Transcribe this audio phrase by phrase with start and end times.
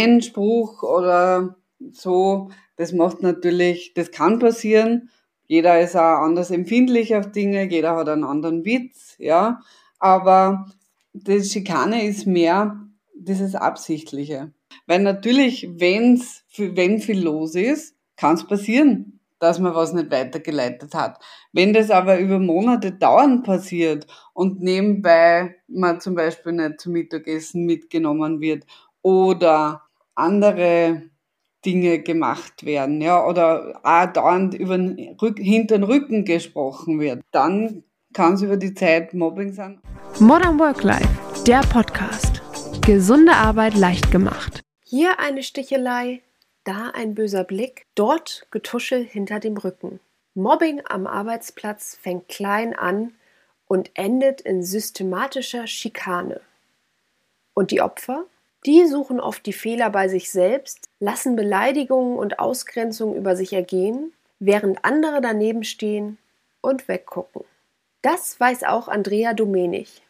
[0.00, 1.56] ein Spruch oder
[1.92, 5.10] so, das macht natürlich, das kann passieren.
[5.46, 9.60] Jeder ist auch anders empfindlich auf Dinge, jeder hat einen anderen Witz, ja.
[9.98, 10.66] Aber
[11.12, 12.80] das Schikane ist mehr
[13.14, 14.52] dieses Absichtliche.
[14.86, 20.94] Weil natürlich, wenn's, wenn viel los ist, kann es passieren, dass man was nicht weitergeleitet
[20.94, 21.18] hat.
[21.52, 27.66] Wenn das aber über Monate dauernd passiert und nebenbei man zum Beispiel nicht zum Mittagessen
[27.66, 28.64] mitgenommen wird
[29.02, 29.82] oder
[30.14, 31.02] andere
[31.64, 37.22] Dinge gemacht werden, ja, oder auch dauernd über den Rück hinter den Rücken gesprochen wird,
[37.30, 39.80] dann kann es über die Zeit Mobbing sein.
[40.18, 42.42] Modern Work Life, der Podcast.
[42.84, 44.60] Gesunde Arbeit leicht gemacht.
[44.84, 46.20] Hier eine Stichelei,
[46.64, 50.00] da ein böser Blick, dort Getuschel hinter dem Rücken.
[50.34, 53.12] Mobbing am Arbeitsplatz fängt klein an
[53.66, 56.40] und endet in systematischer Schikane.
[57.54, 58.24] Und die Opfer?
[58.64, 64.12] Die suchen oft die Fehler bei sich selbst, lassen Beleidigungen und Ausgrenzungen über sich ergehen,
[64.38, 66.16] während andere daneben stehen
[66.60, 67.42] und weggucken.
[68.02, 70.02] Das weiß auch Andrea Domenig.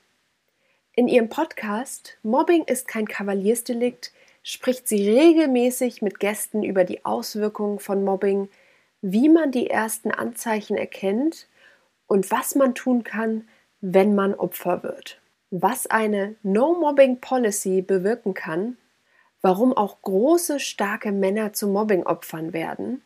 [0.95, 4.13] In ihrem Podcast Mobbing ist kein Kavaliersdelikt
[4.43, 8.49] spricht sie regelmäßig mit Gästen über die Auswirkungen von Mobbing,
[9.01, 11.47] wie man die ersten Anzeichen erkennt
[12.07, 13.49] und was man tun kann,
[13.81, 15.22] wenn man Opfer wird
[15.53, 18.79] was eine No-Mobbing-Policy bewirken kann,
[19.43, 23.03] warum auch große, starke Männer zu Mobbing-Opfern werden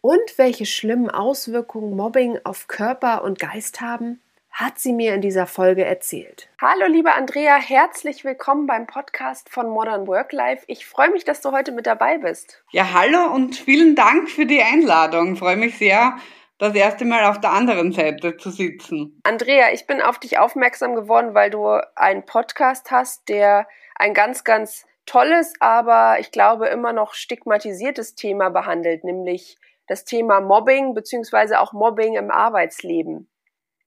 [0.00, 4.18] und welche schlimmen Auswirkungen Mobbing auf Körper und Geist haben,
[4.50, 6.48] hat sie mir in dieser Folge erzählt.
[6.58, 10.64] Hallo liebe Andrea, herzlich willkommen beim Podcast von Modern Work Life.
[10.68, 12.64] Ich freue mich, dass du heute mit dabei bist.
[12.70, 15.34] Ja, hallo und vielen Dank für die Einladung.
[15.34, 16.16] Ich freue mich sehr,
[16.60, 19.20] das erste Mal auf der anderen Seite zu sitzen.
[19.24, 21.66] Andrea, ich bin auf dich aufmerksam geworden, weil du
[21.96, 23.66] einen Podcast hast, der
[23.96, 30.40] ein ganz, ganz tolles, aber ich glaube immer noch stigmatisiertes Thema behandelt, nämlich das Thema
[30.40, 33.28] Mobbing beziehungsweise auch Mobbing im Arbeitsleben.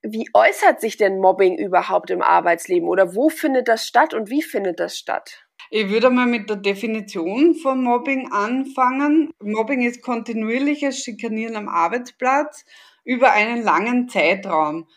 [0.01, 4.41] Wie äußert sich denn Mobbing überhaupt im Arbeitsleben oder wo findet das statt und wie
[4.41, 5.42] findet das statt?
[5.69, 9.31] Ich würde mal mit der Definition von Mobbing anfangen.
[9.41, 12.63] Mobbing ist kontinuierliches Schikanieren am Arbeitsplatz
[13.03, 14.87] über einen langen Zeitraum.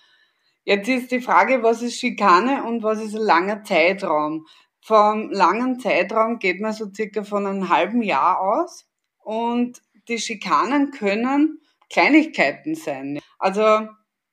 [0.65, 4.47] Jetzt ist die Frage, was ist Schikane und was ist ein langer Zeitraum?
[4.83, 8.87] Vom langen Zeitraum geht man so circa von einem halben Jahr aus
[9.23, 13.19] und die Schikanen können Kleinigkeiten sein.
[13.38, 13.88] Also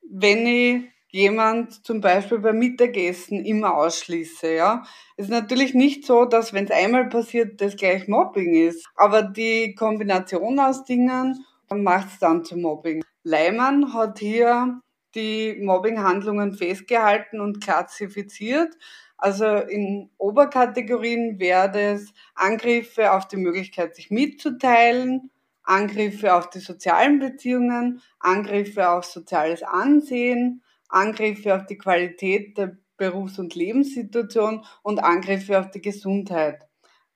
[0.10, 4.84] wenn ich jemand zum Beispiel beim Mittagessen immer ausschließe, ja.
[5.16, 8.88] ist natürlich nicht so, dass wenn es einmal passiert, das gleich Mobbing ist.
[8.96, 13.04] Aber die Kombination aus Dingen macht es dann zu Mobbing.
[13.24, 14.82] Leimann hat hier
[15.14, 18.76] die Mobbinghandlungen festgehalten und klassifiziert.
[19.16, 25.30] Also in Oberkategorien wäre es Angriffe auf die Möglichkeit, sich mitzuteilen,
[25.62, 30.63] Angriffe auf die sozialen Beziehungen, Angriffe auf soziales Ansehen,
[30.94, 36.68] Angriffe auf die Qualität der Berufs- und Lebenssituation und Angriffe auf die Gesundheit.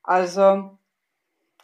[0.03, 0.77] Also,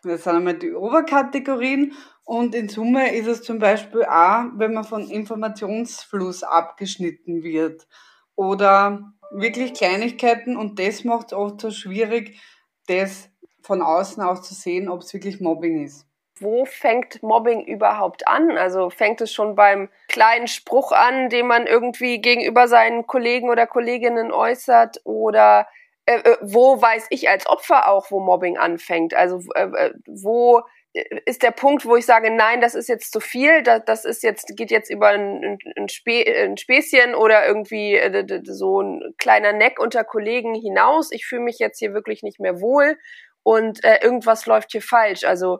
[0.03, 1.93] das sind einmal die Oberkategorien
[2.23, 7.87] und in Summe ist es zum Beispiel auch, wenn man von Informationsfluss abgeschnitten wird
[8.35, 12.39] oder wirklich Kleinigkeiten und das macht es oft so schwierig,
[12.87, 13.29] das
[13.61, 16.05] von außen aus zu sehen, ob es wirklich Mobbing ist
[16.43, 18.57] wo fängt Mobbing überhaupt an?
[18.57, 23.67] Also fängt es schon beim kleinen Spruch an, den man irgendwie gegenüber seinen Kollegen oder
[23.67, 25.67] Kolleginnen äußert oder
[26.05, 29.13] äh, äh wo weiß ich als Opfer auch, wo Mobbing anfängt?
[29.13, 30.61] Also äh, äh wo
[31.25, 34.21] ist der Punkt, wo ich sage, nein, das ist jetzt zu viel, das, das ist
[34.21, 39.53] jetzt, geht jetzt über ein, ein, Spä ein Späßchen oder irgendwie äh, so ein kleiner
[39.53, 41.11] Neck unter Kollegen hinaus.
[41.11, 42.99] Ich fühle mich jetzt hier wirklich nicht mehr wohl
[43.41, 45.23] und äh, irgendwas läuft hier falsch.
[45.23, 45.59] Also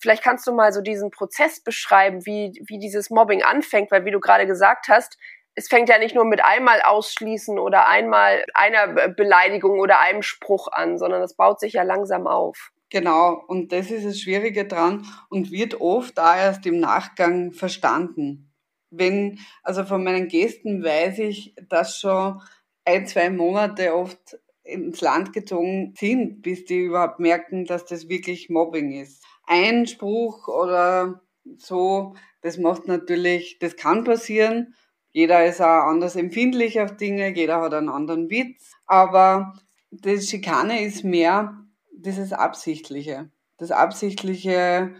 [0.00, 4.10] vielleicht kannst du mal so diesen Prozess beschreiben, wie, wie dieses Mobbing anfängt, weil wie
[4.10, 5.16] du gerade gesagt hast,
[5.54, 10.68] es fängt ja nicht nur mit einmal ausschließen oder einmal einer Beleidigung oder einem Spruch
[10.70, 12.72] an, sondern es baut sich ja langsam auf.
[12.90, 18.52] Genau, und das ist das Schwierige dran und wird oft auch erst im Nachgang verstanden.
[18.90, 22.40] Wenn, also von meinen Gästen weiß ich, dass schon
[22.84, 28.50] ein, zwei Monate oft ins Land gezogen sind, bis die überhaupt merken, dass das wirklich
[28.50, 29.24] Mobbing ist.
[29.46, 31.22] Ein Spruch oder
[31.56, 34.74] so, das macht natürlich, das kann passieren.
[35.12, 38.72] Jeder ist auch anders empfindlich auf Dinge, jeder hat einen anderen Witz.
[38.86, 39.54] Aber
[39.90, 41.56] das Schikane ist mehr
[41.92, 43.30] dieses Absichtliche.
[43.56, 44.94] Das Absichtliche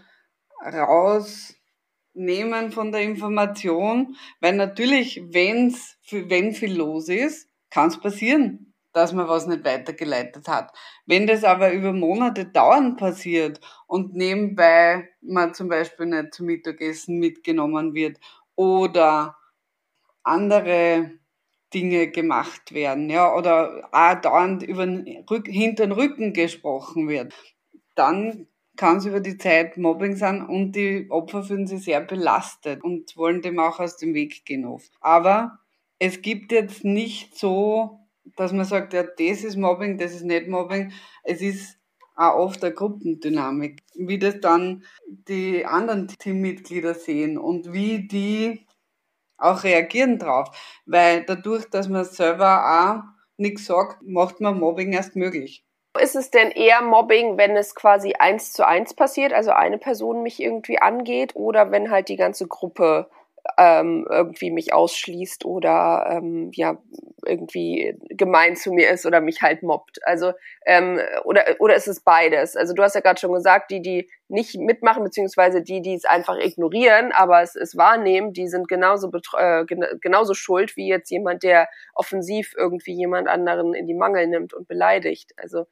[0.63, 8.66] rausnehmen von der Information, weil natürlich, wenn's, wenn viel los ist, kann es passieren
[8.97, 10.71] dass man was nicht weitergeleitet hat.
[11.05, 17.19] Wenn das aber über Monate dauernd passiert und nebenbei man zum Beispiel nicht zum Mittagessen
[17.19, 18.19] mitgenommen wird
[18.55, 19.37] oder
[20.23, 21.11] andere
[21.73, 27.33] Dinge gemacht werden, ja, oder auch dauernd über den Rück hinter den Rücken gesprochen wird,
[27.93, 28.47] dann
[28.77, 33.15] kann es über die Zeit Mobbing sein und die Opfer fühlen sich sehr belastet und
[33.15, 34.91] wollen dem auch aus dem Weg gehen oft.
[35.01, 35.59] Aber
[35.99, 38.06] es gibt jetzt nicht so
[38.37, 40.93] dass man sagt, ja, das ist Mobbing, das ist nicht Mobbing.
[41.23, 41.77] Es ist
[42.15, 48.65] auch oft eine Gruppendynamik, wie das dann die anderen Teammitglieder sehen und wie die
[49.37, 50.49] auch reagieren drauf.
[50.85, 55.63] Weil dadurch, dass man selber auch nichts sagt, macht man Mobbing erst möglich.
[55.99, 60.21] Ist es denn eher Mobbing, wenn es quasi eins zu eins passiert, also eine Person
[60.21, 63.09] mich irgendwie angeht, oder wenn halt die ganze Gruppe
[63.57, 66.77] ähm, irgendwie mich ausschließt oder ähm, ja
[67.25, 69.99] irgendwie gemein zu mir ist oder mich halt mobbt.
[70.05, 70.33] Also
[70.65, 72.55] ähm, oder oder ist es beides?
[72.55, 76.05] Also du hast ja gerade schon gesagt, die die nicht mitmachen beziehungsweise die die es
[76.05, 81.43] einfach ignorieren, aber es, es wahrnehmen, die sind genauso äh, genauso schuld wie jetzt jemand,
[81.43, 85.33] der offensiv irgendwie jemand anderen in die Mangel nimmt und beleidigt.
[85.37, 85.65] Also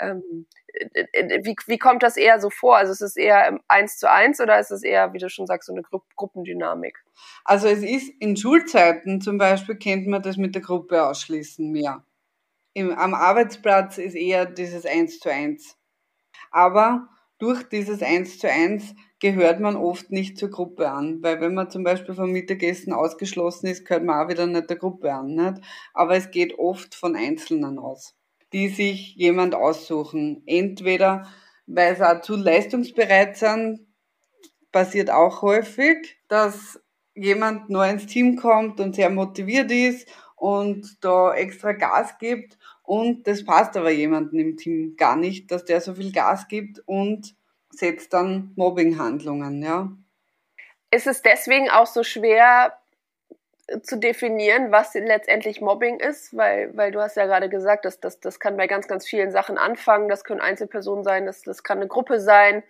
[0.00, 2.76] ähm, äh, äh, wie, wie kommt das eher so vor?
[2.76, 5.66] Also ist es eher eins zu eins oder ist es eher, wie du schon sagst,
[5.66, 7.02] so eine Gru Gruppendynamik?
[7.44, 12.04] Also es ist in Schulzeiten zum Beispiel, kennt man das mit der Gruppe ausschließen mehr.
[12.72, 15.76] Im, am Arbeitsplatz ist eher dieses eins zu eins.
[16.50, 17.08] Aber
[17.38, 21.70] durch dieses eins zu eins gehört man oft nicht zur Gruppe an, weil wenn man
[21.70, 25.34] zum Beispiel vom Mittagessen ausgeschlossen ist, gehört man auch wieder nicht der Gruppe an.
[25.34, 25.60] Nicht?
[25.92, 28.14] Aber es geht oft von Einzelnen aus
[28.52, 30.42] die sich jemand aussuchen.
[30.46, 31.26] Entweder
[31.66, 33.86] weil sie auch zu leistungsbereit sind,
[34.72, 36.80] passiert auch häufig, dass
[37.14, 43.26] jemand neu ins Team kommt und sehr motiviert ist und da extra Gas gibt und
[43.26, 47.36] das passt aber jemandem im Team gar nicht, dass der so viel Gas gibt und
[47.70, 49.92] setzt dann Mobbinghandlungen, ja.
[50.90, 52.79] Ist es deswegen auch so schwer,
[53.82, 58.20] zu definieren, was letztendlich Mobbing ist, weil, weil du hast ja gerade gesagt, dass das,
[58.20, 60.08] das kann bei ganz, ganz vielen Sachen anfangen.
[60.08, 62.62] Das können Einzelpersonen sein, das, das kann eine Gruppe sein,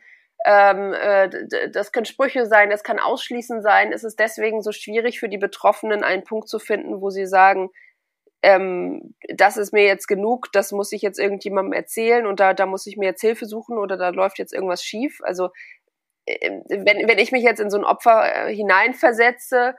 [0.44, 1.30] ähm, äh,
[1.70, 3.92] das können Sprüche sein, das kann Ausschließen sein.
[3.92, 7.70] Es ist deswegen so schwierig für die Betroffenen, einen Punkt zu finden, wo sie sagen,
[8.42, 12.66] ähm, das ist mir jetzt genug, das muss ich jetzt irgendjemandem erzählen und da, da
[12.66, 15.20] muss ich mir jetzt Hilfe suchen oder da läuft jetzt irgendwas schief.
[15.22, 15.50] Also
[16.24, 19.74] äh, wenn, wenn ich mich jetzt in so ein Opfer äh, hineinversetze,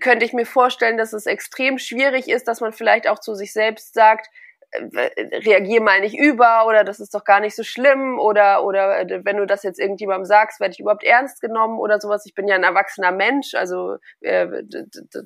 [0.00, 3.52] könnte ich mir vorstellen, dass es extrem schwierig ist, dass man vielleicht auch zu sich
[3.52, 4.28] selbst sagt,
[4.74, 9.00] äh, reagier mal nicht über oder das ist doch gar nicht so schlimm oder oder
[9.00, 12.26] äh, wenn du das jetzt irgendjemandem sagst, werde ich überhaupt ernst genommen oder sowas.
[12.26, 14.46] Ich bin ja ein erwachsener Mensch, also äh,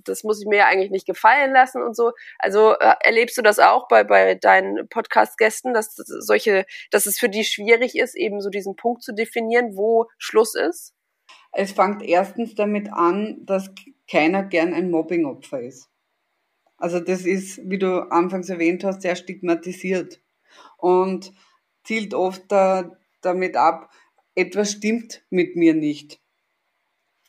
[0.05, 2.13] das muss ich mir ja eigentlich nicht gefallen lassen und so.
[2.39, 7.45] Also erlebst du das auch bei bei deinen Podcast-Gästen, dass solche, dass es für die
[7.45, 10.93] schwierig ist, eben so diesen Punkt zu definieren, wo Schluss ist?
[11.53, 13.71] Es fängt erstens damit an, dass
[14.11, 15.89] keiner gern ein Mobbingopfer ist.
[16.77, 20.21] Also das ist, wie du anfangs erwähnt hast, sehr stigmatisiert
[20.77, 21.33] und
[21.85, 23.91] zielt oft da, damit ab,
[24.35, 26.21] etwas stimmt mit mir nicht.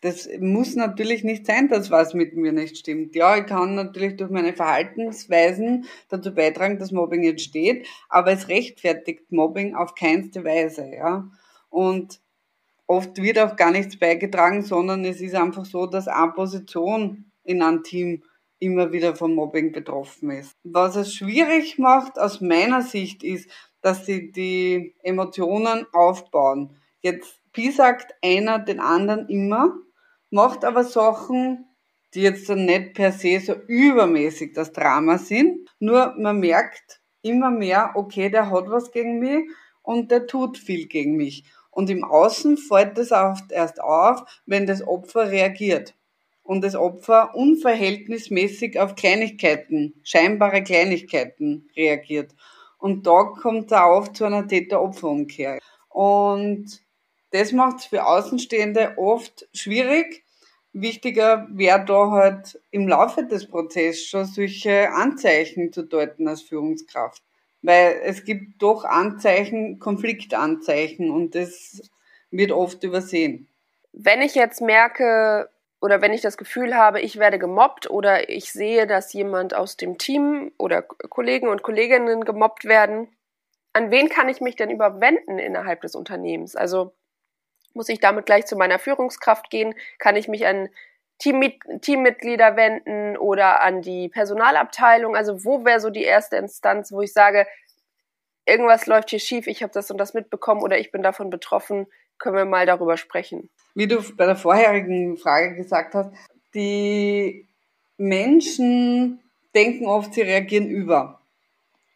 [0.01, 3.15] Das muss natürlich nicht sein, dass was mit mir nicht stimmt.
[3.15, 9.31] Ja, ich kann natürlich durch meine Verhaltensweisen dazu beitragen, dass Mobbing entsteht, aber es rechtfertigt
[9.31, 11.29] Mobbing auf keinste Weise, ja.
[11.69, 12.21] Und
[12.89, 17.61] oft wird auch gar nichts beigetragen, sondern es ist einfach so, dass eine Position in
[17.61, 18.23] einem Team
[18.57, 20.57] immer wieder vom Mobbing betroffen ist.
[20.63, 23.49] Was es schwierig macht aus meiner Sicht ist,
[23.81, 26.75] dass sie die Emotionen aufbauen.
[27.01, 27.39] Jetzt
[27.75, 29.75] sagt einer den anderen immer,
[30.31, 31.65] macht aber Sachen,
[32.13, 35.69] die jetzt dann nicht per se so übermäßig das Drama sind.
[35.79, 39.49] Nur man merkt immer mehr, okay, der hat was gegen mich
[39.83, 41.43] und der tut viel gegen mich.
[41.79, 45.95] Und im Außen fällt es oft erst auf, wenn das Opfer reagiert.
[46.43, 52.35] Und das Opfer unverhältnismäßig auf Kleinigkeiten, scheinbare Kleinigkeiten reagiert.
[52.79, 55.59] Und da kommt es auf zu einer Täter-Opfer-Umkehr.
[55.87, 56.81] Und
[57.31, 60.25] das macht es für Außenstehende oft schwierig.
[60.73, 67.23] Wichtiger wäre da halt im Laufe des Prozesses schon solche Anzeichen zu deuten als Führungskraft
[67.61, 71.81] weil es gibt doch Anzeichen, Konfliktanzeichen und das
[72.31, 73.47] wird oft übersehen.
[73.91, 75.49] Wenn ich jetzt merke
[75.81, 79.77] oder wenn ich das Gefühl habe, ich werde gemobbt oder ich sehe, dass jemand aus
[79.77, 83.07] dem Team oder Kollegen und Kolleginnen gemobbt werden,
[83.73, 86.55] an wen kann ich mich denn überwenden innerhalb des Unternehmens?
[86.55, 86.93] Also
[87.73, 89.75] muss ich damit gleich zu meiner Führungskraft gehen?
[89.99, 90.69] Kann ich mich an
[91.19, 95.15] Teammitglieder wenden oder an die Personalabteilung?
[95.15, 97.45] Also wo wäre so die erste Instanz, wo ich sage,
[98.45, 101.87] irgendwas läuft hier schief, ich habe das und das mitbekommen oder ich bin davon betroffen,
[102.17, 103.49] können wir mal darüber sprechen.
[103.75, 106.11] Wie du bei der vorherigen Frage gesagt hast,
[106.53, 107.47] die
[107.97, 109.21] Menschen
[109.53, 111.21] denken oft, sie reagieren über.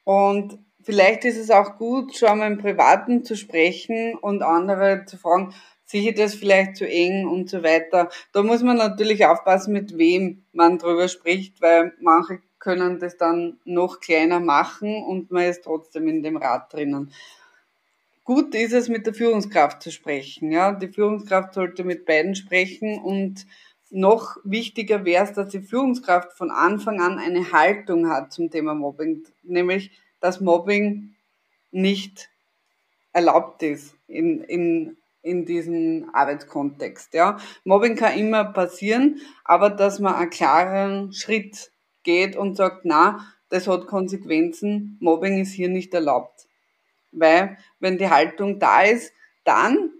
[0.03, 5.17] Und vielleicht ist es auch gut, schon mal im Privaten zu sprechen und andere zu
[5.17, 5.53] fragen,
[5.93, 8.09] ich das vielleicht zu eng und so weiter.
[8.31, 13.59] Da muss man natürlich aufpassen, mit wem man drüber spricht, weil manche können das dann
[13.65, 17.11] noch kleiner machen und man ist trotzdem in dem Rad drinnen.
[18.23, 20.51] Gut ist es, mit der Führungskraft zu sprechen.
[20.51, 23.45] Ja, die Führungskraft sollte mit beiden sprechen und
[23.89, 28.73] noch wichtiger wäre es, dass die Führungskraft von Anfang an eine Haltung hat zum Thema
[28.73, 31.15] Mobbing, nämlich dass Mobbing
[31.71, 32.29] nicht
[33.11, 37.13] erlaubt ist in, in, in diesem Arbeitskontext.
[37.13, 37.37] Ja.
[37.63, 41.71] Mobbing kann immer passieren, aber dass man einen klaren Schritt
[42.03, 46.47] geht und sagt, na, das hat Konsequenzen, Mobbing ist hier nicht erlaubt.
[47.11, 49.13] Weil wenn die Haltung da ist,
[49.43, 49.91] dann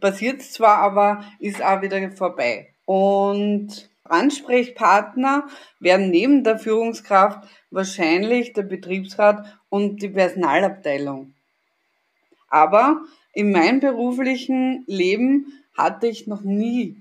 [0.00, 2.74] passiert es zwar, aber ist auch wieder vorbei.
[2.84, 5.48] Und Ansprechpartner
[5.80, 11.34] werden neben der Führungskraft wahrscheinlich der Betriebsrat und die Personalabteilung.
[12.48, 13.02] Aber
[13.34, 16.96] in meinem beruflichen Leben hatte ich noch nie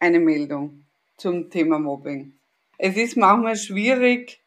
[0.00, 0.84] eine Meldung
[1.16, 2.32] zum Thema Mobbing.
[2.78, 4.40] Es ist manchmal schwierig,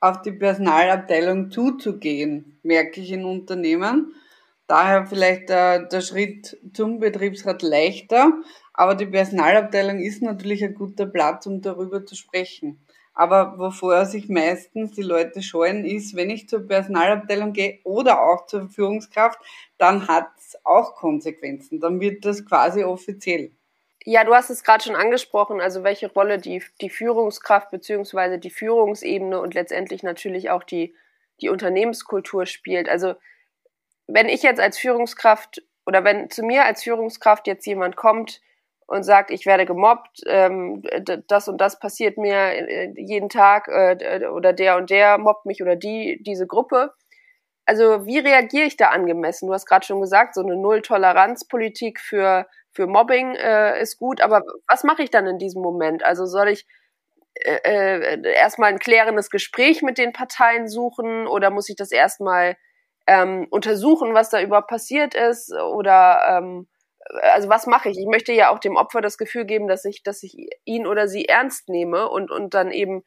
[0.00, 4.14] auf die Personalabteilung zuzugehen, merke ich in Unternehmen.
[4.66, 8.32] Daher vielleicht der, der Schritt zum Betriebsrat leichter,
[8.74, 12.78] aber die Personalabteilung ist natürlich ein guter Platz, um darüber zu sprechen.
[13.18, 18.46] Aber wovor sich meistens die Leute scheuen, ist, wenn ich zur Personalabteilung gehe oder auch
[18.46, 19.40] zur Führungskraft,
[19.76, 21.80] dann hat es auch Konsequenzen.
[21.80, 23.50] Dann wird das quasi offiziell.
[24.04, 28.50] Ja, du hast es gerade schon angesprochen, also welche Rolle die, die Führungskraft beziehungsweise die
[28.50, 30.94] Führungsebene und letztendlich natürlich auch die,
[31.40, 32.88] die Unternehmenskultur spielt.
[32.88, 33.16] Also
[34.06, 38.40] wenn ich jetzt als Führungskraft oder wenn zu mir als Führungskraft jetzt jemand kommt
[38.88, 40.82] und sagt, ich werde gemobbt, ähm,
[41.28, 45.62] das und das passiert mir äh, jeden Tag äh, oder der und der mobbt mich
[45.62, 46.92] oder die, diese Gruppe.
[47.66, 49.46] Also wie reagiere ich da angemessen?
[49.46, 54.42] Du hast gerade schon gesagt, so eine Null-Toleranz-Politik für für Mobbing äh, ist gut, aber
[54.68, 56.04] was mache ich dann in diesem Moment?
[56.04, 56.66] Also soll ich
[57.34, 62.56] äh, äh, erstmal ein klärendes Gespräch mit den Parteien suchen oder muss ich das erstmal
[63.06, 65.52] ähm, untersuchen, was da überhaupt passiert ist?
[65.52, 66.68] Oder ähm,
[67.22, 67.98] also was mache ich?
[67.98, 71.08] Ich möchte ja auch dem Opfer das Gefühl geben, dass ich, dass ich ihn oder
[71.08, 73.04] sie ernst nehme und, und dann eben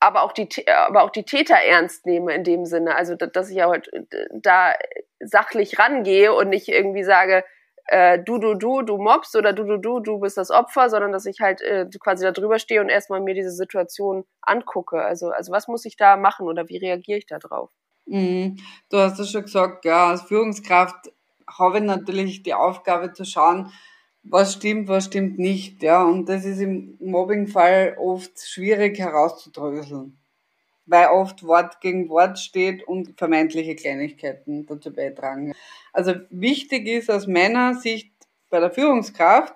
[0.00, 3.56] aber auch die aber auch die Täter ernst nehme in dem Sinne, also dass ich
[3.56, 3.88] ja halt
[4.32, 4.74] da
[5.20, 7.44] sachlich rangehe und nicht irgendwie sage,
[7.86, 11.12] äh, du, du, du, du mobst oder du, du, du, du bist das Opfer, sondern
[11.12, 15.02] dass ich halt äh, quasi da drüber stehe und erstmal mir diese Situation angucke.
[15.02, 17.70] Also, also was muss ich da machen oder wie reagiere ich da drauf?
[18.06, 18.56] Mhm.
[18.90, 21.12] Du hast es schon gesagt, ja, als Führungskraft
[21.48, 23.72] habe ich natürlich die Aufgabe zu schauen,
[24.22, 26.02] was stimmt, was stimmt nicht, ja.
[26.04, 30.18] Und das ist im Mobbingfall oft schwierig herauszudröseln
[30.86, 35.54] weil oft Wort gegen Wort steht und vermeintliche Kleinigkeiten dazu beitragen.
[35.92, 38.12] Also wichtig ist aus meiner Sicht
[38.50, 39.54] bei der Führungskraft,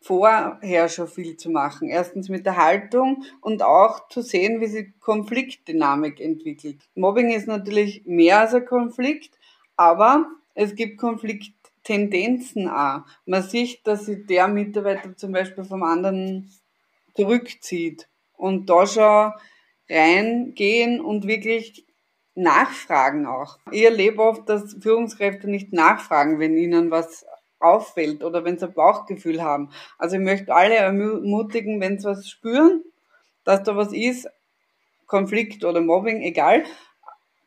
[0.00, 1.88] vorher schon viel zu machen.
[1.88, 6.88] Erstens mit der Haltung und auch zu sehen, wie sich Konfliktdynamik entwickelt.
[6.94, 9.38] Mobbing ist natürlich mehr als ein Konflikt,
[9.76, 13.02] aber es gibt Konflikttendenzen auch.
[13.26, 16.50] Man sieht, dass sich der Mitarbeiter zum Beispiel vom anderen
[17.14, 19.32] zurückzieht und da schon
[19.88, 21.84] reingehen und wirklich
[22.34, 23.58] nachfragen auch.
[23.70, 27.26] Ich erlebe oft, dass Führungskräfte nicht nachfragen, wenn ihnen was
[27.60, 29.70] auffällt oder wenn sie ein Bauchgefühl haben.
[29.98, 32.82] Also ich möchte alle ermutigen, wenn sie was spüren,
[33.44, 34.28] dass da was ist,
[35.06, 36.64] Konflikt oder Mobbing, egal,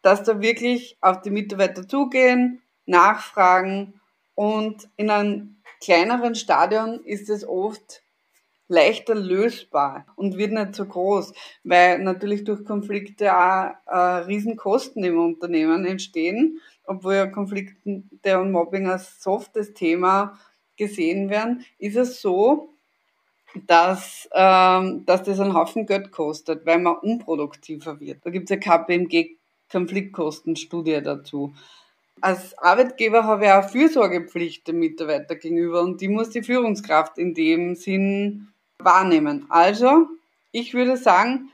[0.03, 3.99] dass da wirklich auf die Mitarbeiter zugehen, nachfragen
[4.35, 8.01] und in einem kleineren Stadion ist es oft
[8.67, 15.19] leichter lösbar und wird nicht so groß, weil natürlich durch Konflikte auch äh, Riesenkosten im
[15.19, 20.39] Unternehmen entstehen, obwohl ja Konflikte und Mobbing als softes Thema
[20.77, 22.69] gesehen werden, ist es so,
[23.65, 28.23] dass, ähm, dass das einen Haufen Geld kostet, weil man unproduktiver wird.
[28.23, 29.37] Da gibt es ja KPMG
[29.71, 31.53] Konfliktkostenstudie dazu.
[32.21, 37.33] Als Arbeitgeber habe ich auch Fürsorgepflicht dem Mitarbeiter gegenüber und die muss die Führungskraft in
[37.33, 39.45] dem Sinn wahrnehmen.
[39.49, 40.07] Also,
[40.51, 41.49] ich würde sagen,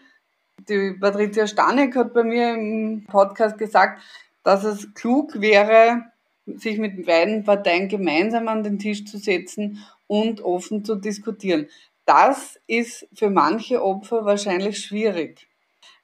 [0.70, 4.02] die Patricia Stanek hat bei mir im Podcast gesagt,
[4.44, 6.06] dass es klug wäre,
[6.46, 11.68] sich mit beiden Parteien gemeinsam an den Tisch zu setzen und offen zu diskutieren.
[12.06, 15.48] das ist für manche Opfer wahrscheinlich schwierig,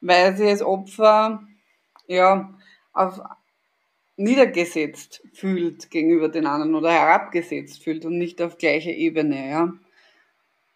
[0.01, 1.43] weil sie als Opfer
[2.07, 2.53] ja
[2.91, 3.21] auf
[4.21, 9.73] niedergesetzt fühlt gegenüber den anderen oder herabgesetzt fühlt und nicht auf gleicher Ebene, ja.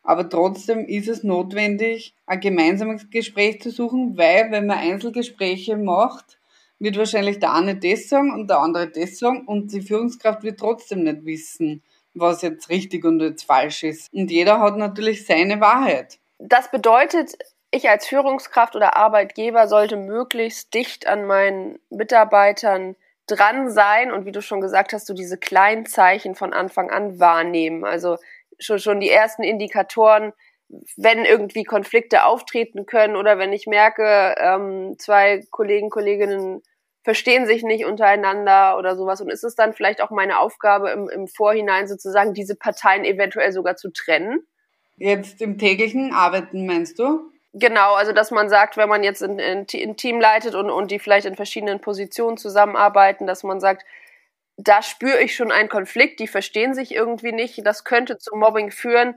[0.03, 6.37] Aber trotzdem ist es notwendig, ein gemeinsames Gespräch zu suchen, weil wenn man Einzelgespräche macht,
[6.77, 10.59] wird wahrscheinlich der eine das sagen und der andere das sagen und die Führungskraft wird
[10.59, 11.81] trotzdem nicht wissen,
[12.13, 14.13] was jetzt richtig und jetzt falsch ist.
[14.13, 16.19] Und jeder hat natürlich seine Wahrheit.
[16.37, 17.37] Das bedeutet,
[17.71, 22.95] ich als Führungskraft oder Arbeitgeber sollte möglichst dicht an meinen Mitarbeitern
[23.27, 27.19] dran sein und wie du schon gesagt hast, du diese kleinen Zeichen von Anfang an
[27.19, 27.83] wahrnehmen.
[27.83, 28.17] Also
[28.59, 30.33] schon, schon die ersten Indikatoren,
[30.97, 36.61] wenn irgendwie Konflikte auftreten können oder wenn ich merke, ähm, zwei Kollegen, Kolleginnen
[37.03, 39.21] verstehen sich nicht untereinander oder sowas.
[39.21, 43.51] Und ist es dann vielleicht auch meine Aufgabe im, im Vorhinein sozusagen, diese Parteien eventuell
[43.51, 44.39] sogar zu trennen?
[44.97, 47.31] Jetzt im täglichen Arbeiten meinst du?
[47.57, 50.91] Genau, also dass man sagt, wenn man jetzt ein, ein, ein Team leitet und, und
[50.91, 53.85] die vielleicht in verschiedenen Positionen zusammenarbeiten, dass man sagt,
[54.57, 58.71] da spüre ich schon einen Konflikt, die verstehen sich irgendwie nicht, das könnte zu Mobbing
[58.71, 59.15] führen,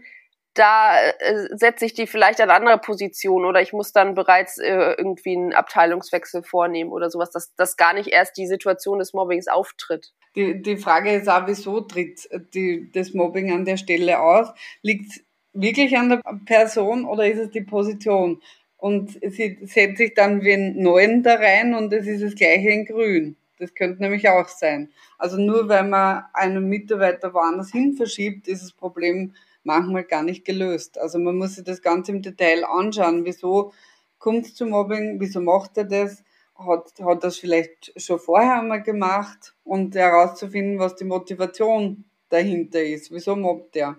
[0.54, 4.95] da äh, setze ich die vielleicht an andere Positionen oder ich muss dann bereits äh,
[4.97, 9.49] irgendwie einen Abteilungswechsel vornehmen oder sowas, dass, dass gar nicht erst die Situation des Mobbings
[9.49, 10.12] auftritt.
[10.37, 14.52] Die, die Frage ist auch, wieso tritt die, das Mobbing an der Stelle auf?
[14.83, 18.40] Liegt wirklich an der Person oder ist es die Position?
[18.76, 22.71] Und sie setzt sich dann wie ein Neuen da rein und es ist das gleiche
[22.71, 23.37] in Grün.
[23.59, 24.90] Das könnte nämlich auch sein.
[25.19, 30.45] Also nur weil man einen Mitarbeiter woanders hin verschiebt, ist das Problem manchmal gar nicht
[30.45, 30.97] gelöst.
[30.99, 33.25] Also man muss sich das Ganze im Detail anschauen.
[33.25, 33.73] Wieso
[34.19, 35.21] kommt es zu Mobbing?
[35.21, 36.23] Wieso macht er das?
[36.57, 39.55] Hat, hat das vielleicht schon vorher einmal gemacht?
[39.64, 43.11] Und herauszufinden, was die Motivation dahinter ist.
[43.12, 43.97] Wieso mobbt er?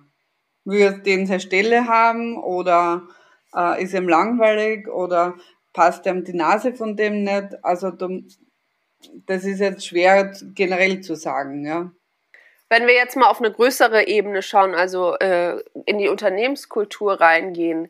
[0.69, 3.07] Will er den seine Stelle haben oder
[3.55, 5.35] äh, ist ihm langweilig oder
[5.73, 7.63] passt ihm die Nase von dem nicht?
[7.63, 7.91] Also
[9.25, 11.91] das ist jetzt schwer generell zu sagen, ja.
[12.69, 17.89] Wenn wir jetzt mal auf eine größere Ebene schauen, also äh, in die Unternehmenskultur reingehen,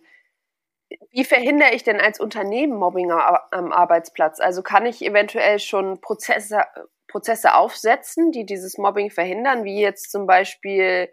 [1.12, 4.40] wie verhindere ich denn als Unternehmen Mobbing am Arbeitsplatz?
[4.40, 6.62] Also kann ich eventuell schon Prozesse,
[7.08, 11.10] Prozesse aufsetzen, die dieses Mobbing verhindern, wie jetzt zum Beispiel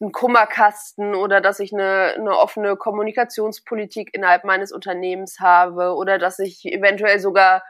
[0.00, 6.38] ein Kummerkasten oder dass ich eine, eine offene Kommunikationspolitik innerhalb meines Unternehmens habe oder dass
[6.38, 7.62] ich eventuell sogar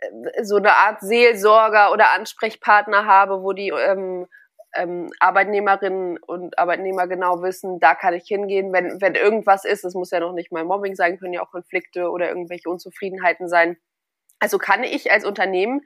[0.00, 4.26] äh, so eine Art Seelsorger oder Ansprechpartner habe, wo die ähm,
[4.74, 9.84] ähm, Arbeitnehmerinnen und Arbeitnehmer genau wissen, da kann ich hingehen, wenn, wenn irgendwas ist.
[9.84, 13.48] Es muss ja noch nicht mal Mobbing sein, können ja auch Konflikte oder irgendwelche Unzufriedenheiten
[13.48, 13.78] sein.
[14.38, 15.82] Also kann ich als Unternehmen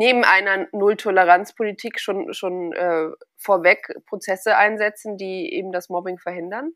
[0.00, 6.72] neben einer Nulltoleranzpolitik schon, schon äh, vorweg Prozesse einsetzen, die eben das Mobbing verhindern?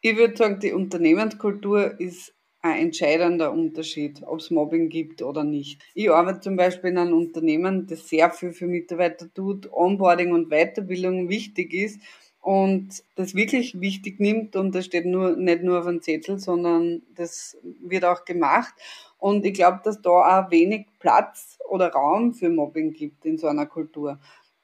[0.00, 5.82] Ich würde sagen, die Unternehmenskultur ist ein entscheidender Unterschied, ob es Mobbing gibt oder nicht.
[5.94, 10.48] Ich arbeite zum Beispiel in einem Unternehmen, das sehr viel für Mitarbeiter tut, Onboarding und
[10.48, 12.00] Weiterbildung wichtig ist
[12.40, 17.02] und das wirklich wichtig nimmt und das steht nur, nicht nur auf einem Zettel, sondern
[17.14, 17.56] das
[17.88, 18.74] wird auch gemacht.
[19.18, 23.46] Und ich glaube, dass da auch wenig Platz oder Raum für Mobbing gibt in so
[23.46, 24.18] einer Kultur.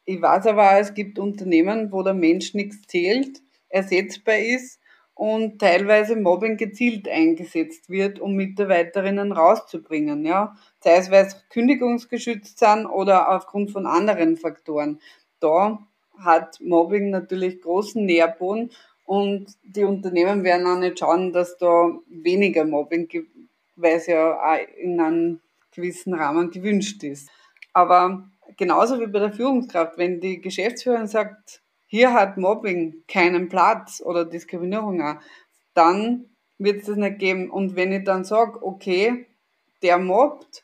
[0.04, 4.80] Ich weiß aber, es gibt Unternehmen, wo der Mensch nichts zählt, ersetzbar ist
[5.14, 10.56] und teilweise Mobbing gezielt eingesetzt wird, um Mitarbeiterinnen rauszubringen, ja.
[10.80, 14.98] Sei es, weil sie kündigungsgeschützt sind oder aufgrund von anderen Faktoren.
[15.38, 15.87] Da
[16.18, 18.70] hat Mobbing natürlich großen Nährboden
[19.11, 23.33] und die Unternehmen werden auch nicht schauen, dass da weniger Mobbing gibt,
[23.75, 25.40] weil es ja auch in einem
[25.73, 27.29] gewissen Rahmen gewünscht ist.
[27.73, 34.01] Aber genauso wie bei der Führungskraft, wenn die Geschäftsführerin sagt, hier hat Mobbing keinen Platz
[34.01, 35.16] oder Diskriminierung auch,
[35.75, 36.27] dann
[36.59, 37.51] wird es das nicht geben.
[37.51, 39.27] Und wenn ich dann sage, okay,
[39.83, 40.62] der mobbt,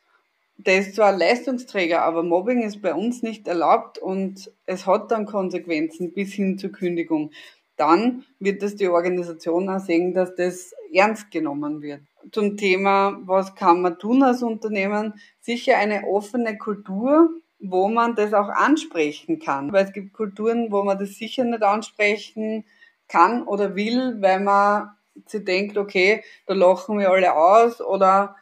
[0.56, 5.26] der ist zwar Leistungsträger, aber Mobbing ist bei uns nicht erlaubt und es hat dann
[5.26, 7.32] Konsequenzen bis hin zur Kündigung,
[7.76, 12.00] dann wird es die Organisation auch sehen, dass das ernst genommen wird.
[12.32, 15.14] Zum Thema, was kann man tun als Unternehmen?
[15.40, 19.72] Sicher eine offene Kultur, wo man das auch ansprechen kann.
[19.72, 22.64] Weil es gibt Kulturen, wo man das sicher nicht ansprechen
[23.08, 24.90] kann oder will, weil man
[25.26, 28.36] sich denkt, okay, da lachen wir alle aus oder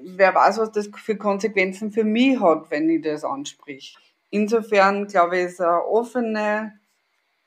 [0.00, 3.96] wer weiß, was das für Konsequenzen für mich hat, wenn ich das ansprich.
[4.30, 6.78] Insofern glaube ich, ist eine offene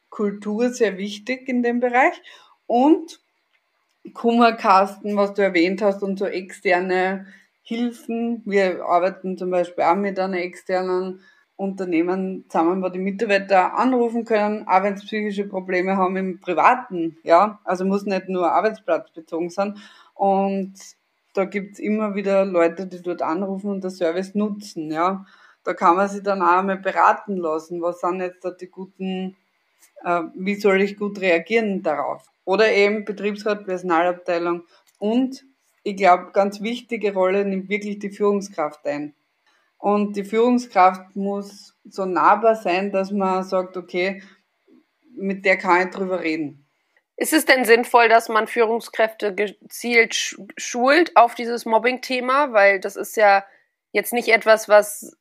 [0.09, 2.21] Kultur sehr wichtig in dem Bereich
[2.67, 3.19] und
[4.13, 7.27] Kummerkasten, was du erwähnt hast und so externe
[7.63, 8.41] Hilfen.
[8.45, 11.21] Wir arbeiten zum Beispiel auch mit einer externen
[11.55, 17.17] Unternehmen zusammen, wo die Mitarbeiter anrufen können, auch wenn sie psychische Probleme haben im Privaten,
[17.23, 17.59] ja.
[17.65, 19.77] Also muss nicht nur arbeitsplatzbezogen sein.
[20.15, 20.73] Und
[21.33, 25.25] da gibt's immer wieder Leute, die dort anrufen und den Service nutzen, ja.
[25.65, 29.35] Da kann man sich dann auch mal beraten lassen, was sind jetzt da die guten,
[30.03, 32.25] äh, wie soll ich gut reagieren darauf.
[32.45, 34.63] Oder eben Betriebsrat, Personalabteilung
[34.97, 35.45] und
[35.83, 39.15] ich glaube, ganz wichtige Rolle nimmt wirklich die Führungskraft ein.
[39.77, 44.21] Und die Führungskraft muss so nahbar sein, dass man sagt, okay,
[45.15, 46.65] mit der kann ich drüber reden.
[47.15, 52.53] Ist es denn sinnvoll, dass man Führungskräfte gezielt schult auf dieses Mobbing-Thema?
[52.53, 53.45] Weil das ist ja
[53.91, 55.17] jetzt nicht etwas, was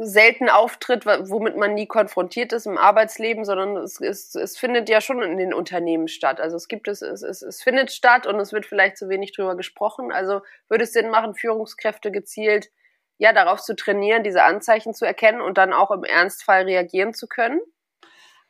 [0.00, 5.00] selten auftritt, womit man nie konfrontiert ist im Arbeitsleben, sondern es, es, es findet ja
[5.00, 6.40] schon in den Unternehmen statt.
[6.40, 9.32] Also es gibt es, es, es, es findet statt und es wird vielleicht zu wenig
[9.32, 10.12] drüber gesprochen.
[10.12, 12.70] Also würde es Sinn machen, Führungskräfte gezielt
[13.18, 17.26] ja darauf zu trainieren, diese Anzeichen zu erkennen und dann auch im Ernstfall reagieren zu
[17.26, 17.60] können?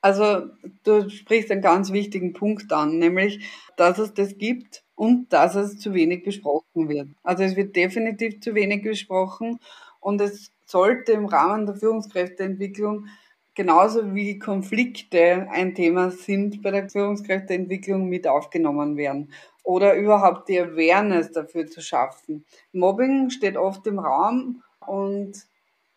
[0.00, 0.50] Also
[0.84, 5.78] du sprichst einen ganz wichtigen Punkt an, nämlich, dass es das gibt und dass es
[5.78, 7.08] zu wenig besprochen wird.
[7.22, 9.58] Also es wird definitiv zu wenig besprochen
[10.00, 13.06] und es sollte im Rahmen der Führungskräfteentwicklung
[13.54, 19.32] genauso wie Konflikte ein Thema sind bei der Führungskräfteentwicklung mit aufgenommen werden
[19.64, 22.44] oder überhaupt die Awareness dafür zu schaffen.
[22.72, 25.32] Mobbing steht oft im Raum und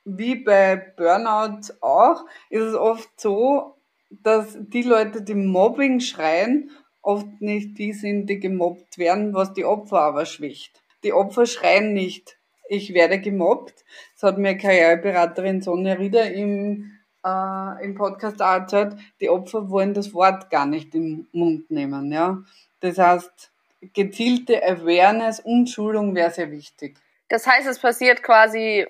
[0.05, 3.75] wie bei Burnout auch, ist es oft so,
[4.09, 9.65] dass die Leute, die Mobbing schreien, oft nicht die sind, die gemobbt werden, was die
[9.65, 10.81] Opfer aber schwächt.
[11.03, 12.37] Die Opfer schreien nicht,
[12.71, 13.83] ich werde gemobbt.
[14.13, 16.91] Das hat mir Karriereberaterin Sonja Rieder im,
[17.25, 18.95] äh, im Podcast auch erzählt.
[19.19, 22.11] Die Opfer wollen das Wort gar nicht im Mund nehmen.
[22.11, 22.41] Ja?
[22.79, 23.51] Das heißt,
[23.93, 26.97] gezielte Awareness und Schulung wäre sehr wichtig.
[27.27, 28.87] Das heißt, es passiert quasi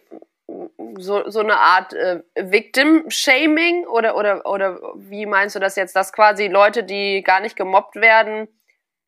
[0.98, 6.14] so, so eine Art äh, Victim-Shaming oder, oder, oder wie meinst du das jetzt, dass
[6.14, 8.48] quasi Leute, die gar nicht gemobbt werden,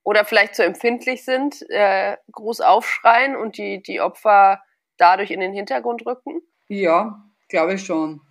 [0.04, 4.62] oder vielleicht zu empfindlich sind, äh, groß aufschreien und die, die Opfer
[4.98, 6.42] dadurch in den Hintergrund rücken?
[6.68, 8.22] Ja, glaube ich schon.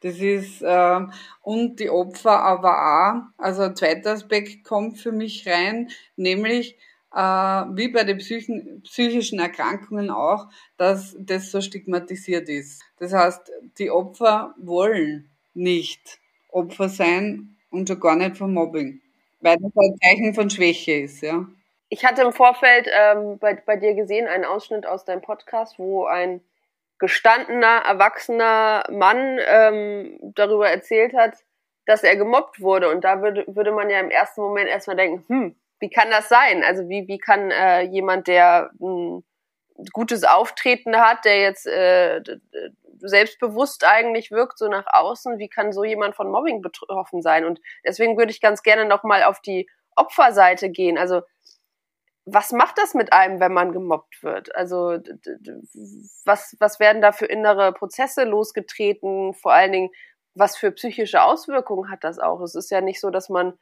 [0.00, 1.00] Das ist, äh,
[1.42, 6.78] und die Opfer aber auch, also ein zweiter Aspekt kommt für mich rein, nämlich,
[7.14, 12.82] äh, wie bei den Psychen, psychischen Erkrankungen auch, dass das so stigmatisiert ist.
[12.98, 19.02] Das heißt, die Opfer wollen nicht Opfer sein und schon gar nicht von Mobbing.
[19.40, 21.46] Weil das ein Zeichen von Schwäche ist, ja.
[21.88, 26.04] Ich hatte im Vorfeld ähm, bei, bei dir gesehen einen Ausschnitt aus deinem Podcast, wo
[26.04, 26.40] ein
[26.98, 31.34] gestandener, erwachsener Mann ähm, darüber erzählt hat,
[31.86, 32.90] dass er gemobbt wurde.
[32.90, 36.28] Und da würde, würde man ja im ersten Moment erstmal denken, hm, wie kann das
[36.28, 36.62] sein?
[36.62, 39.24] Also wie, wie kann äh, jemand, der ein
[39.92, 42.20] gutes Auftreten hat, der jetzt äh,
[43.00, 47.44] selbstbewusst eigentlich wirkt, so nach außen, wie kann so jemand von Mobbing betroffen sein?
[47.44, 50.98] Und deswegen würde ich ganz gerne nochmal auf die Opferseite gehen.
[50.98, 51.22] Also
[52.26, 54.54] was macht das mit einem, wenn man gemobbt wird?
[54.54, 54.98] Also
[56.24, 59.34] was, was werden da für innere Prozesse losgetreten?
[59.34, 59.90] Vor allen Dingen,
[60.34, 62.40] was für psychische Auswirkungen hat das auch?
[62.40, 63.58] Es ist ja nicht so, dass man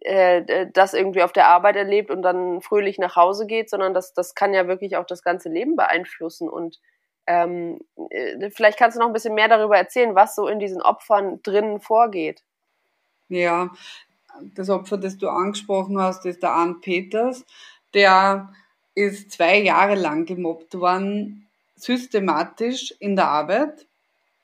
[0.00, 4.12] äh, das irgendwie auf der Arbeit erlebt und dann fröhlich nach Hause geht, sondern das,
[4.12, 6.48] das kann ja wirklich auch das ganze Leben beeinflussen.
[6.48, 6.78] Und
[7.30, 7.78] ähm,
[8.10, 11.40] äh, vielleicht kannst du noch ein bisschen mehr darüber erzählen, was so in diesen Opfern
[11.42, 12.42] drinnen vorgeht.
[13.28, 13.70] Ja,
[14.56, 17.44] das Opfer, das du angesprochen hast, ist der Arne Peters.
[17.94, 18.52] Der
[18.94, 23.86] ist zwei Jahre lang gemobbt worden, systematisch in der Arbeit.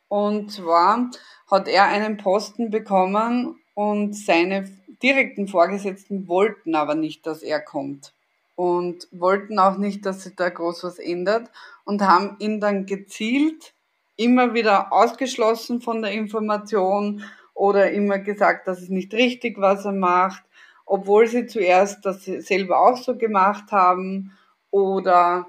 [0.09, 1.11] Und zwar
[1.51, 4.71] hat er einen Posten bekommen und seine
[5.03, 8.13] direkten Vorgesetzten wollten aber nicht, dass er kommt
[8.57, 11.51] und wollten auch nicht, dass sich da groß was ändert
[11.85, 13.75] und haben ihn dann gezielt
[14.17, 17.23] immer wieder ausgeschlossen von der Information
[17.55, 20.43] oder immer gesagt, dass es nicht richtig, was er macht,
[20.87, 24.33] obwohl sie zuerst das selber auch so gemacht haben
[24.71, 25.47] oder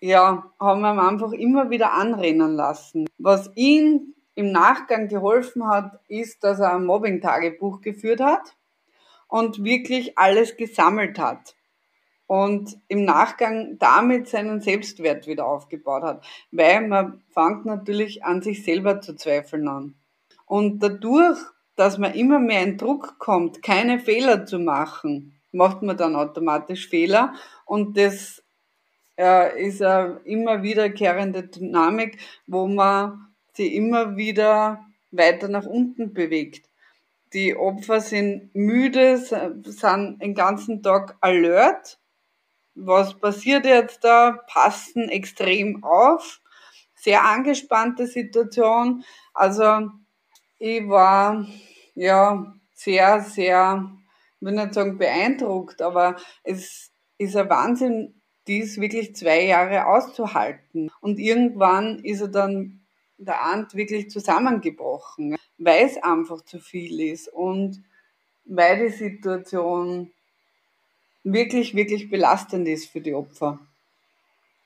[0.00, 3.06] ja, haben ihm einfach immer wieder anrennen lassen.
[3.18, 8.56] Was ihn im Nachgang geholfen hat, ist, dass er ein Mobbing-Tagebuch geführt hat
[9.28, 11.54] und wirklich alles gesammelt hat
[12.32, 18.64] und im Nachgang damit seinen Selbstwert wieder aufgebaut hat, weil man fängt natürlich an sich
[18.64, 19.94] selber zu zweifeln an.
[20.46, 21.38] Und dadurch,
[21.76, 26.88] dass man immer mehr in Druck kommt, keine Fehler zu machen, macht man dann automatisch
[26.88, 27.34] Fehler
[27.66, 28.42] und das
[29.18, 32.16] äh, ist eine immer wiederkehrende Dynamik,
[32.46, 36.64] wo man sie immer wieder weiter nach unten bewegt.
[37.34, 41.98] Die Opfer sind müde, sind den ganzen Tag alert
[42.74, 46.40] was passiert jetzt da, passen extrem auf,
[46.94, 49.04] sehr angespannte Situation.
[49.34, 49.90] Also
[50.58, 51.46] ich war
[51.94, 53.90] ja sehr, sehr,
[54.40, 60.90] ich will nicht sagen beeindruckt, aber es ist ein Wahnsinn, dies wirklich zwei Jahre auszuhalten.
[61.00, 62.80] Und irgendwann ist er dann
[63.18, 67.82] der Ant wirklich zusammengebrochen, weil es einfach zu viel ist und
[68.44, 70.12] weil die Situation
[71.24, 73.58] wirklich, wirklich belastend ist für die Opfer.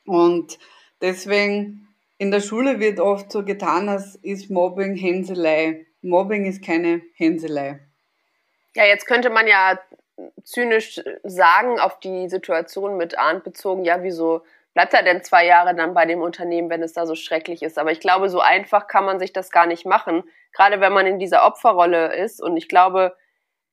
[0.06, 0.58] Und
[1.00, 1.88] deswegen
[2.18, 5.86] in der Schule wird oft so getan, als ist Mobbing Hänselei.
[6.02, 7.80] Mobbing ist keine Hänselei.
[8.74, 9.78] Ja, jetzt könnte man ja
[10.44, 14.42] zynisch sagen, auf die Situation mit Arndt bezogen, ja, wieso
[14.72, 17.78] bleibt er denn zwei Jahre dann bei dem Unternehmen, wenn es da so schrecklich ist?
[17.78, 21.06] Aber ich glaube, so einfach kann man sich das gar nicht machen, gerade wenn man
[21.06, 22.42] in dieser Opferrolle ist.
[22.42, 23.16] Und ich glaube,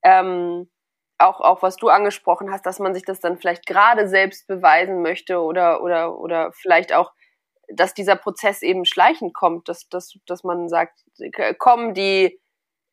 [0.02, 0.69] ähm,
[1.17, 5.02] auch, auch was du angesprochen hast, dass man sich das dann vielleicht gerade selbst beweisen
[5.02, 7.12] möchte oder, oder, oder vielleicht auch,
[7.69, 10.99] dass dieser Prozess eben schleichend kommt, dass, dass, dass man sagt,
[11.58, 12.39] komm, die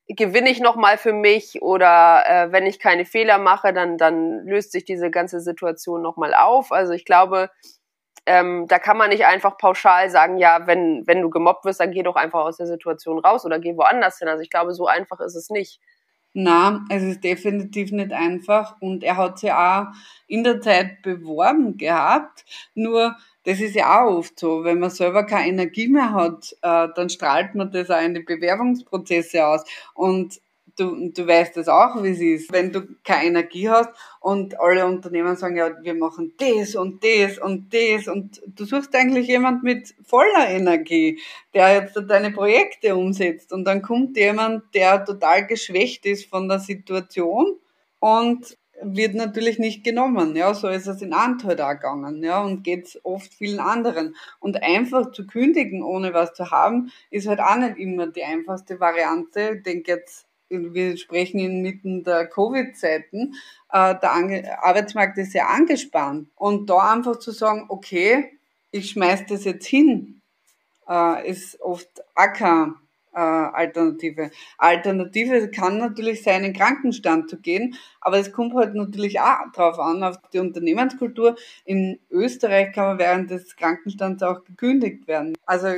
[0.07, 4.73] gewinne ich nochmal für mich oder äh, wenn ich keine Fehler mache, dann, dann löst
[4.73, 6.73] sich diese ganze Situation nochmal auf.
[6.73, 7.51] Also ich glaube,
[8.27, 11.93] ähm, da kann man nicht einfach pauschal sagen, ja, wenn, wenn du gemobbt wirst, dann
[11.93, 14.29] geh doch einfach aus der Situation raus oder geh woanders hin.
[14.29, 15.81] Also ich glaube, so einfach ist es nicht.
[16.33, 19.87] Na, es ist definitiv nicht einfach und er hat sich auch
[20.29, 22.45] in der Zeit beworben gehabt.
[22.75, 26.89] Nur das ist ja auch oft so, wenn man selber keine Energie mehr hat, äh,
[26.95, 29.65] dann strahlt man das auch in die Bewerbungsprozesse aus.
[29.95, 30.41] Und
[30.81, 33.91] du, du weißt das auch, wie es ist, wenn du keine Energie hast
[34.21, 38.95] und alle Unternehmen sagen, ja, wir machen das und das und das und du suchst
[38.95, 41.21] eigentlich jemand mit voller Energie,
[41.55, 46.59] der jetzt deine Projekte umsetzt und dann kommt jemand, der total geschwächt ist von der
[46.59, 47.57] Situation
[47.99, 52.63] und wird natürlich nicht genommen, ja, so ist es in Anteil auch gegangen, ja, und
[52.63, 54.17] geht's oft vielen anderen.
[54.39, 58.81] Und einfach zu kündigen, ohne was zu haben, ist halt auch nicht immer die einfachste
[58.81, 59.57] Variante.
[59.57, 63.35] Ich denke jetzt, wir sprechen inmitten der Covid-Zeiten,
[63.73, 66.29] äh, der Arbeitsmarkt ist sehr angespannt.
[66.35, 68.39] Und da einfach zu sagen, okay,
[68.71, 70.21] ich schmeiß das jetzt hin,
[70.89, 71.89] äh, ist oft
[72.35, 72.75] keine
[73.13, 74.31] äh, Alternative.
[74.59, 79.79] Alternative kann natürlich sein, in Krankenstand zu gehen, aber es kommt halt natürlich auch drauf
[79.79, 81.37] an, auf die Unternehmenskultur.
[81.65, 85.37] In Österreich kann man während des Krankenstands auch gekündigt werden.
[85.47, 85.69] Also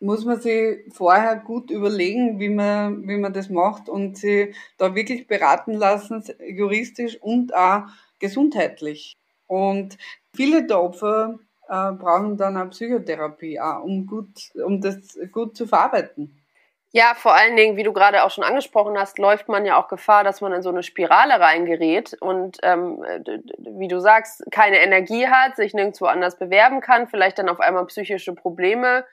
[0.00, 4.94] muss man sich vorher gut überlegen, wie man, wie man das macht und sie da
[4.94, 7.82] wirklich beraten lassen, juristisch und auch
[8.20, 9.16] gesundheitlich.
[9.46, 9.98] Und
[10.34, 14.28] viele der Opfer äh, brauchen dann auch Psychotherapie, auch, um, gut,
[14.64, 16.34] um das gut zu verarbeiten.
[16.90, 19.88] Ja, vor allen Dingen, wie du gerade auch schon angesprochen hast, läuft man ja auch
[19.88, 23.04] Gefahr, dass man in so eine Spirale reingerät und ähm,
[23.58, 27.84] wie du sagst, keine Energie hat, sich nirgendwo anders bewerben kann, vielleicht dann auf einmal
[27.86, 29.04] psychische Probleme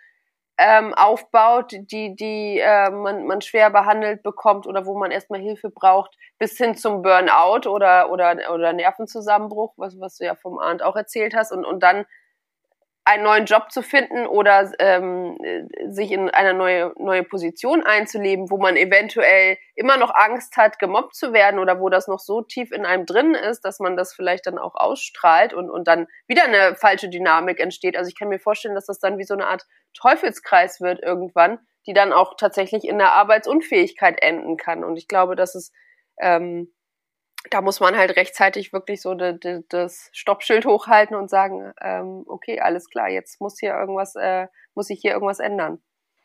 [0.57, 5.69] ähm, aufbaut, die, die äh, man, man schwer behandelt bekommt oder wo man erstmal Hilfe
[5.69, 10.81] braucht, bis hin zum Burnout oder, oder, oder Nervenzusammenbruch, was, was du ja vom Arndt
[10.83, 12.05] auch erzählt hast, und, und dann
[13.05, 15.37] einen neuen Job zu finden oder ähm,
[15.87, 21.15] sich in eine neue, neue Position einzuleben, wo man eventuell immer noch Angst hat, gemobbt
[21.15, 24.15] zu werden oder wo das noch so tief in einem drin ist, dass man das
[24.15, 27.95] vielleicht dann auch ausstrahlt und, und dann wieder eine falsche Dynamik entsteht.
[27.95, 31.59] Also ich kann mir vorstellen, dass das dann wie so eine Art Teufelskreis wird irgendwann,
[31.85, 34.83] die dann auch tatsächlich in der Arbeitsunfähigkeit enden kann.
[34.83, 35.71] Und ich glaube, dass es
[36.19, 36.73] ähm,
[37.51, 42.23] da muss man halt rechtzeitig wirklich so de, de, das Stoppschild hochhalten und sagen, ähm,
[42.27, 45.79] okay, alles klar, jetzt muss hier irgendwas, äh, muss sich hier irgendwas ändern.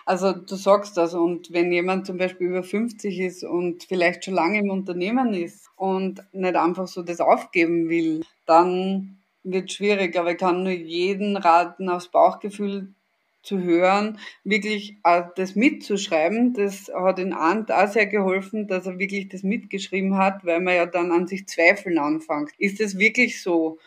[0.07, 4.35] Also du sagst das und wenn jemand zum Beispiel über 50 ist und vielleicht schon
[4.35, 10.19] lange im Unternehmen ist und nicht einfach so das aufgeben will, dann wird schwierig.
[10.19, 12.95] Aber ich kann nur jeden raten, aufs Bauchgefühl
[13.43, 16.53] zu hören, wirklich äh, das mitzuschreiben.
[16.55, 20.75] Das hat in Ant auch sehr geholfen, dass er wirklich das mitgeschrieben hat, weil man
[20.75, 22.51] ja dann an sich zweifeln anfängt.
[22.59, 23.79] Ist es wirklich so,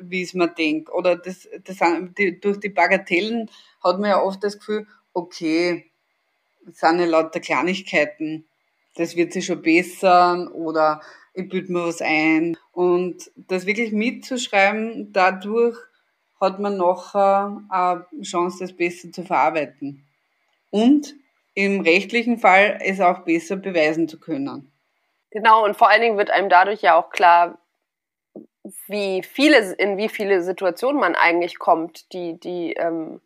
[0.00, 0.92] wie es man denkt?
[0.92, 1.78] Oder das, das,
[2.18, 3.50] die, durch die Bagatellen
[3.82, 5.86] hat man ja oft das Gefühl, okay,
[6.64, 8.44] das sind ja lauter Kleinigkeiten,
[8.94, 11.00] das wird sich schon bessern oder
[11.32, 12.56] ich büte mir was ein.
[12.72, 15.76] Und das wirklich mitzuschreiben, dadurch
[16.40, 20.06] hat man nachher eine Chance, das besser zu verarbeiten.
[20.70, 21.14] Und
[21.54, 24.72] im rechtlichen Fall es auch besser beweisen zu können.
[25.30, 27.58] Genau, und vor allen Dingen wird einem dadurch ja auch klar,
[28.88, 33.20] wie viele, in wie viele Situationen man eigentlich kommt, die, die ähm,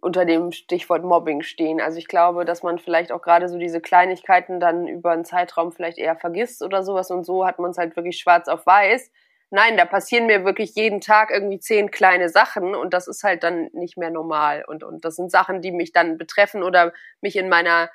[0.00, 1.80] unter dem Stichwort Mobbing stehen.
[1.80, 5.72] Also ich glaube, dass man vielleicht auch gerade so diese Kleinigkeiten dann über einen Zeitraum
[5.72, 9.10] vielleicht eher vergisst oder sowas und so hat man es halt wirklich schwarz auf weiß
[9.50, 13.44] Nein, da passieren mir wirklich jeden Tag irgendwie zehn kleine Sachen und das ist halt
[13.44, 14.64] dann nicht mehr normal.
[14.66, 17.90] Und, und das sind Sachen, die mich dann betreffen oder mich in meiner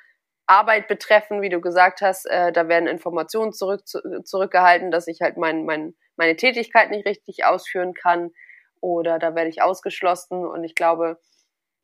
[0.46, 5.20] Arbeit betreffen, wie du gesagt hast, äh, da werden Informationen zurück, zu, zurückgehalten, dass ich
[5.20, 8.32] halt mein, mein, meine Tätigkeit nicht richtig ausführen kann
[8.80, 11.20] oder da werde ich ausgeschlossen und ich glaube,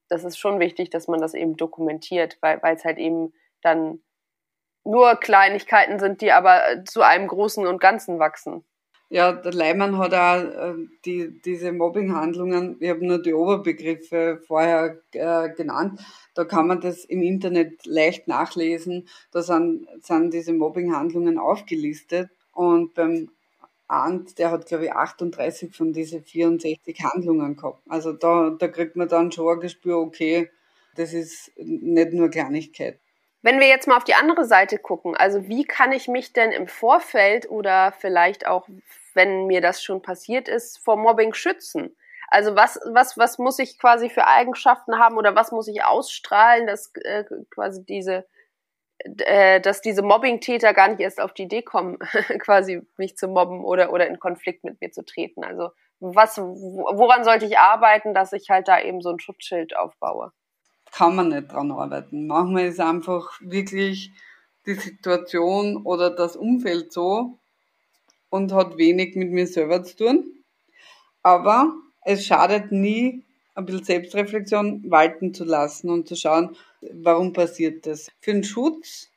[0.09, 4.03] das ist schon wichtig, dass man das eben dokumentiert, weil es halt eben dann
[4.85, 8.65] nur Kleinigkeiten sind, die aber zu einem Großen und Ganzen wachsen.
[9.09, 15.01] Ja, der Leimann hat auch äh, die, diese Mobbinghandlungen, ich habe nur die Oberbegriffe vorher
[15.13, 16.01] äh, genannt,
[16.35, 19.09] da kann man das im Internet leicht nachlesen.
[19.31, 22.31] Da sind, sind diese Mobbinghandlungen aufgelistet.
[22.53, 23.31] Und beim
[23.87, 27.83] Arndt, der hat, glaube ich, 38 von diesen 64 Handlungen gehabt.
[27.89, 30.51] Also da, da kriegt man dann schon ein Gespür, okay,
[30.97, 32.99] das ist nicht nur Kleinigkeit.
[33.43, 36.53] Wenn wir jetzt mal auf die andere Seite gucken, also wie kann ich mich denn
[36.53, 38.69] im Vorfeld oder vielleicht auch,
[39.15, 41.97] wenn mir das schon passiert ist, vor Mobbing schützen?
[42.29, 46.67] Also was, was, was muss ich quasi für Eigenschaften haben oder was muss ich ausstrahlen,
[46.67, 48.27] dass äh, quasi diese,
[48.99, 51.99] äh, dass diese Mobbing-Täter gar nicht erst auf die Idee kommen,
[52.41, 55.45] quasi mich zu mobben oder, oder in Konflikt mit mir zu treten.
[55.45, 55.71] Also
[56.01, 60.33] was, woran sollte ich arbeiten, dass ich halt da eben so ein Schutzschild aufbaue?
[60.97, 62.27] Kann man nicht dran arbeiten.
[62.27, 64.13] Manchmal ist einfach wirklich
[64.65, 67.39] die Situation oder das Umfeld so
[68.31, 70.25] und hat wenig mit mir selber zu tun.
[71.23, 73.23] Aber es schadet nie,
[73.55, 78.11] ein bisschen Selbstreflexion walten zu lassen und zu schauen, warum passiert das.
[78.21, 79.11] Für den Schutz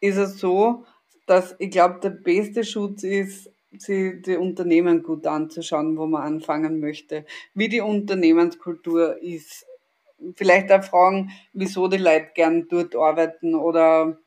[0.00, 0.86] ist es so,
[1.26, 6.80] dass ich glaube, der beste Schutz ist, sich die Unternehmen gut anzuschauen, wo man anfangen
[6.80, 9.66] möchte, wie die Unternehmenskultur ist,
[10.34, 14.18] vielleicht auch fragen, wieso die Leute gern dort arbeiten oder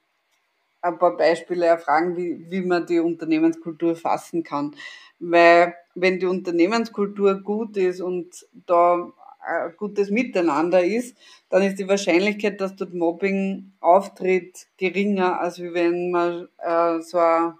[0.81, 4.75] ein paar Beispiele erfragen, wie, wie man die Unternehmenskultur fassen kann.
[5.19, 9.11] Weil wenn die Unternehmenskultur gut ist und da
[9.45, 11.17] ein gutes Miteinander ist,
[11.49, 17.57] dann ist die Wahrscheinlichkeit, dass dort Mobbing auftritt, geringer, als wenn man äh, so eine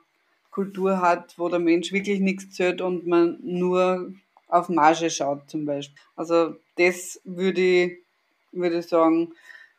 [0.52, 4.14] Kultur hat, wo der Mensch wirklich nichts zählt und man nur
[4.48, 5.98] auf Marge schaut zum Beispiel.
[6.16, 8.03] Also das würde ich
[8.54, 9.34] würde ich sagen,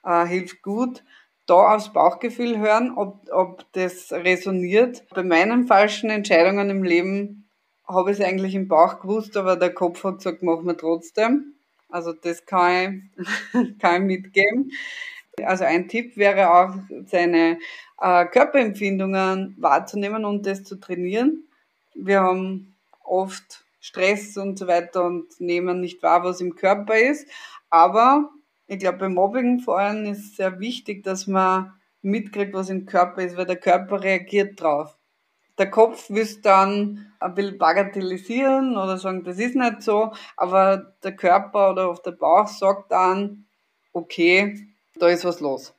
[0.04, 1.02] äh, hilft gut.
[1.46, 5.04] Da aufs Bauchgefühl hören, ob, ob das resoniert.
[5.10, 7.48] Bei meinen falschen Entscheidungen im Leben
[7.86, 11.54] habe ich es eigentlich im Bauch gewusst, aber der Kopf hat gesagt, machen wir trotzdem.
[11.90, 13.10] Also das kann
[13.52, 14.72] ich, kann ich mitgeben.
[15.42, 16.74] Also ein Tipp wäre auch,
[17.06, 17.58] seine
[18.00, 21.44] äh, Körperempfindungen wahrzunehmen und das zu trainieren.
[21.94, 27.28] Wir haben oft Stress und so weiter und nehmen nicht wahr, was im Körper ist.
[27.68, 28.30] Aber
[28.66, 31.72] ich glaube, beim Mobbing vor allem ist sehr wichtig, dass man
[32.02, 34.96] mitkriegt, was im Körper ist, weil der Körper reagiert drauf.
[35.58, 41.14] Der Kopf will dann ein bisschen bagatellisieren oder sagen, das ist nicht so, aber der
[41.14, 43.46] Körper oder auf der Bauch sagt dann,
[43.92, 45.74] okay, da ist was los.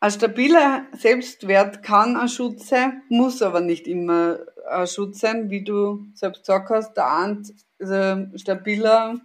[0.00, 4.38] Ein stabiler Selbstwert kann ein Schutz sein, muss aber nicht immer
[4.70, 6.94] ein Schutz sein, wie du selbst gesagt hast.
[6.94, 9.16] Der Arndt ist ein stabiler,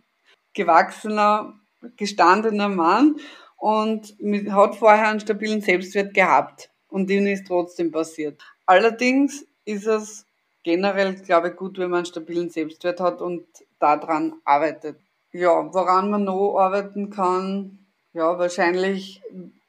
[0.54, 1.60] gewachsener
[1.98, 3.18] gestandener Mann
[3.58, 4.16] und
[4.50, 8.42] hat vorher einen stabilen Selbstwert gehabt und ihnen ist trotzdem passiert.
[8.66, 10.26] Allerdings ist es
[10.64, 13.46] generell, glaube ich, gut, wenn man einen stabilen Selbstwert hat und
[13.80, 14.98] daran arbeitet.
[15.32, 17.80] Ja, woran man noch arbeiten kann,
[18.14, 19.22] ja, wahrscheinlich,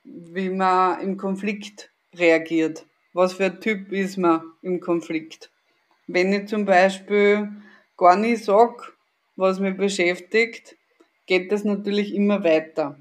[0.05, 2.87] wie man im Konflikt reagiert.
[3.13, 5.51] Was für ein Typ ist man im Konflikt?
[6.07, 7.49] Wenn ich zum Beispiel
[7.97, 8.93] gar nicht sage,
[9.37, 10.77] was mich beschäftigt,
[11.27, 12.97] geht das natürlich immer weiter.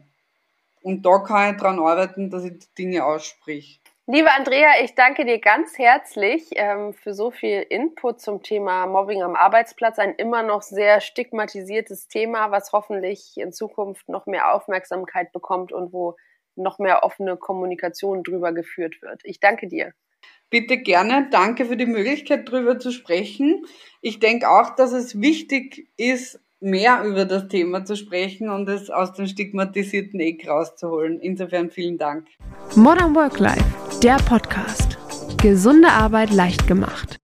[0.81, 3.79] Und da kann ich daran arbeiten, dass ich die Dinge aussprich.
[4.05, 9.23] Liebe Andrea, ich danke dir ganz herzlich ähm, für so viel Input zum Thema Mobbing
[9.23, 9.97] am Arbeitsplatz.
[9.97, 15.93] Ein immer noch sehr stigmatisiertes Thema, was hoffentlich in Zukunft noch mehr Aufmerksamkeit bekommt und
[15.93, 16.17] wo
[16.55, 19.21] noch mehr offene Kommunikation drüber geführt wird.
[19.23, 19.93] Ich danke dir.
[20.49, 21.29] Bitte gerne.
[21.31, 23.65] Danke für die Möglichkeit, drüber zu sprechen.
[24.01, 28.89] Ich denke auch, dass es wichtig ist, mehr über das Thema zu sprechen und es
[28.89, 31.19] aus dem stigmatisierten Eck rauszuholen.
[31.19, 32.27] Insofern vielen Dank.
[32.75, 33.63] Modern Work Life,
[34.01, 34.97] der Podcast.
[35.41, 37.22] Gesunde Arbeit leicht gemacht.